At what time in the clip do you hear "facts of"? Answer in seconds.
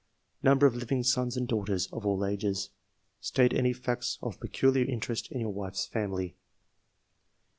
3.71-4.39